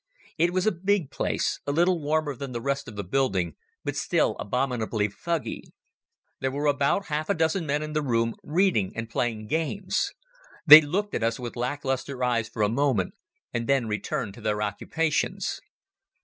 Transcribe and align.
It 0.39 0.51
was 0.51 0.65
a 0.65 0.71
big 0.71 1.11
place, 1.11 1.59
a 1.67 1.71
little 1.71 2.01
warmer 2.01 2.35
than 2.35 2.53
the 2.53 2.59
rest 2.59 2.87
of 2.87 2.95
the 2.95 3.03
building, 3.03 3.55
but 3.83 3.95
still 3.95 4.35
abominably 4.39 5.07
fuggy. 5.07 5.61
There 6.39 6.49
were 6.49 6.65
about 6.65 7.05
half 7.05 7.29
a 7.29 7.35
dozen 7.35 7.67
men 7.67 7.83
in 7.83 7.93
the 7.93 8.01
room, 8.01 8.33
reading 8.41 8.93
and 8.95 9.07
playing 9.11 9.45
games. 9.45 10.11
They 10.65 10.81
looked 10.81 11.13
at 11.13 11.21
us 11.21 11.39
with 11.39 11.55
lack 11.55 11.85
lustre 11.85 12.23
eyes 12.23 12.49
for 12.49 12.63
a 12.63 12.67
moment, 12.69 13.13
and 13.53 13.67
then 13.69 13.87
returned 13.87 14.33
to 14.33 14.41
their 14.41 14.63
occupations. 14.63 15.61